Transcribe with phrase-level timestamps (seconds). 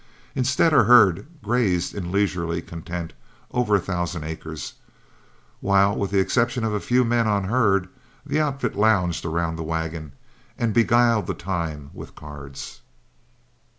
[0.33, 3.13] Instead, our herd grazed in leisurely content
[3.51, 4.73] over a thousand acres,
[5.59, 7.87] while with the exception of a few men on herd,
[8.25, 10.13] the outfit lounged around the wagon
[10.57, 12.81] and beguiled the time with cards.